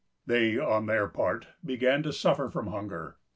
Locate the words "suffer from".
2.11-2.65